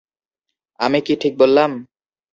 [0.79, 1.71] আমি কি ঠিক বললাম?